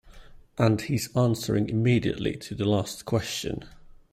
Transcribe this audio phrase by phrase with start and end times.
[0.57, 3.65] And his answering immediately to the last question.